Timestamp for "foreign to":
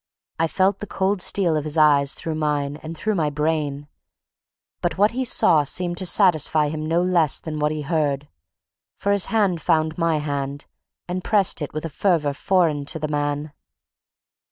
12.33-12.97